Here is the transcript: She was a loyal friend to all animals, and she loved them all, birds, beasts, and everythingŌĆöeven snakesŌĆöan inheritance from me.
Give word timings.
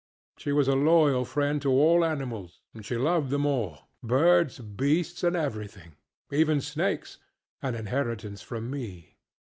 She 0.35 0.51
was 0.51 0.67
a 0.67 0.73
loyal 0.73 1.25
friend 1.25 1.61
to 1.61 1.69
all 1.69 2.03
animals, 2.03 2.59
and 2.73 2.83
she 2.83 2.97
loved 2.97 3.29
them 3.29 3.45
all, 3.45 3.87
birds, 4.01 4.57
beasts, 4.57 5.23
and 5.23 5.35
everythingŌĆöeven 5.35 5.57
snakesŌĆöan 7.61 7.77
inheritance 7.77 8.41
from 8.41 8.71
me. 8.71 9.17